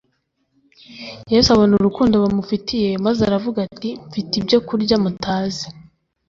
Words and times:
Yesu 1.33 1.47
abona 1.51 1.73
urukundo 1.75 2.15
bamufitiye, 2.23 2.89
maze 3.05 3.19
aravuga 3.29 3.57
ati, 3.67 3.89
“Mfite 4.07 4.31
ibyo 4.41 4.57
kurya 4.67 4.95
mutazi.” 5.03 5.65